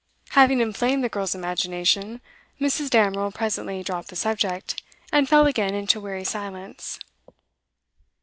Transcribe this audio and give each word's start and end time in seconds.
Having 0.29 0.61
inflamed 0.61 1.03
the 1.03 1.09
girl's 1.09 1.35
imagination, 1.35 2.21
Mrs. 2.59 2.89
Damerel 2.89 3.31
presently 3.31 3.83
dropped 3.83 4.07
the 4.07 4.15
subject, 4.15 4.81
and 5.13 5.29
fell 5.29 5.45
again 5.45 5.75
into 5.75 5.99
weary 5.99 6.23
silence. 6.23 6.97